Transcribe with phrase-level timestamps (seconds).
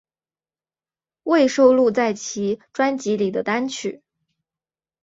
[1.21, 4.01] 未收录在其专辑里的单曲